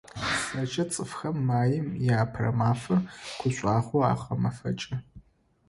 ЗэкӀэ 0.51 0.83
цӀыфхэм 0.91 1.37
Маим 1.47 1.87
и 2.05 2.07
Апэрэ 2.21 2.51
мафэр 2.59 2.99
гушӀуагъоу 3.39 4.05
агъэмэфэкӀы. 4.11 4.95